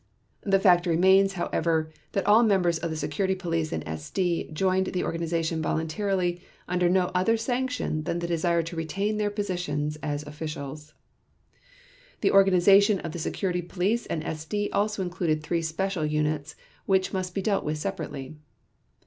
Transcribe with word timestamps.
The 0.41 0.57
fact 0.59 0.87
remains, 0.87 1.33
however, 1.33 1.91
that 2.13 2.25
all 2.25 2.41
members 2.41 2.79
of 2.79 2.89
the 2.89 2.95
Security 2.95 3.35
Police 3.35 3.71
and 3.71 3.85
SD 3.85 4.51
joined 4.51 4.87
the 4.87 5.03
organization 5.03 5.61
voluntarily 5.61 6.41
under 6.67 6.89
no 6.89 7.11
other 7.13 7.37
sanction 7.37 8.01
than 8.05 8.17
the 8.17 8.25
desire 8.25 8.63
to 8.63 8.75
retain 8.75 9.17
their 9.17 9.29
positions 9.29 9.99
as 10.01 10.23
officials. 10.23 10.95
The 12.21 12.31
organization 12.31 12.99
of 13.01 13.11
the 13.11 13.19
Security 13.19 13.61
Police 13.61 14.07
and 14.07 14.23
SD 14.23 14.69
also 14.73 15.03
included 15.03 15.43
three 15.43 15.61
special 15.61 16.03
units 16.03 16.55
which 16.87 17.13
must 17.13 17.35
be 17.35 17.43
dealt 17.43 17.63
with 17.63 17.77
separately. 17.77 18.33